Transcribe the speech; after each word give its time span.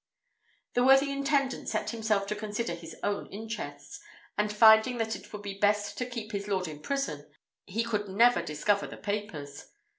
The 0.73 0.83
worthy 0.83 1.11
intendant 1.11 1.69
set 1.69 1.91
himself 1.91 2.25
to 2.25 2.35
consider 2.35 2.73
his 2.73 2.95
own 3.03 3.27
interests, 3.27 3.99
and 4.35 4.51
finding 4.51 4.97
that 4.97 5.15
it 5.15 5.31
would 5.31 5.43
be 5.43 5.53
best 5.59 5.95
to 5.99 6.07
keep 6.09 6.31
his 6.31 6.47
lord 6.47 6.67
in 6.67 6.79
prison, 6.79 7.27
he 7.67 7.83
could 7.83 8.09
never 8.09 8.41
discover 8.41 8.87
the 8.87 8.97
papers. 8.97 9.67